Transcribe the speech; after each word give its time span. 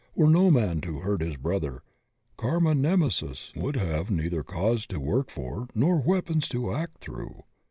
Were 0.15 0.27
no 0.31 0.49
man 0.49 0.81
to 0.81 1.01
hurt 1.01 1.21
his 1.21 1.35
brother, 1.37 1.83
Karma 2.35 2.73
Nemesis 2.73 3.53
would 3.55 3.75
have 3.75 4.09
neither 4.09 4.41
cause 4.41 4.87
to 4.87 4.99
work 4.99 5.29
for 5.29 5.67
nor 5.75 5.99
weapons 5.99 6.47
to 6.47 6.73
act 6.73 6.97
through 7.01 7.43